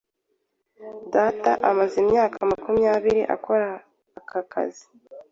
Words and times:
Data 1.13 1.51
amaze 1.69 1.95
imyaka 2.03 2.37
makumyabiri 2.51 3.21
akora 3.35 3.67
aka 4.19 4.39
kazi. 4.51 4.85